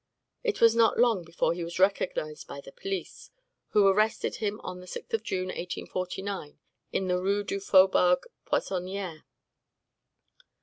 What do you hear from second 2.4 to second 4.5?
by the police, who arrested